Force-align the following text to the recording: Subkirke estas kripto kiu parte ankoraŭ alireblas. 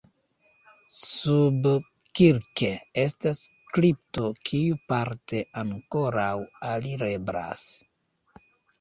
Subkirke 0.99 2.71
estas 3.03 3.43
kripto 3.77 4.33
kiu 4.51 4.81
parte 4.95 5.45
ankoraŭ 5.65 6.31
alireblas. 6.75 7.67